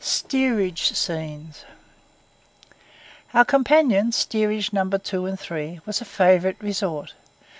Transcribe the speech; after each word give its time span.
STEERAGE 0.03 0.93
SCENES 0.97 1.63
Our 3.35 3.45
companion 3.45 4.11
(Steerage 4.11 4.73
No. 4.73 4.89
2 4.89 5.27
and 5.27 5.39
3) 5.39 5.81
was 5.85 6.01
a 6.01 6.05
favourite 6.05 6.59
resort. 6.59 7.13